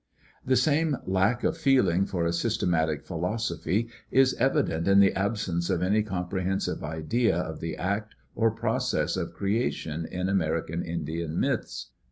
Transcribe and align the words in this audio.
The 0.43 0.55
same 0.55 0.97
lack 1.05 1.43
of 1.43 1.55
feeling 1.59 2.07
for 2.07 2.25
a 2.25 2.33
systematic 2.33 3.05
philosophy 3.05 3.87
is 4.09 4.33
evident 4.39 4.87
in 4.87 4.99
the 4.99 5.13
absence 5.13 5.69
of 5.69 5.83
any 5.83 6.01
comprehensive 6.01 6.83
idea 6.83 7.37
of 7.37 7.59
the 7.59 7.75
act 7.77 8.15
or 8.33 8.49
process 8.49 9.15
of 9.15 9.31
creation 9.33 10.07
in 10.07 10.27
American 10.27 10.81
Indian 10.81 11.39
myths. 11.39 11.91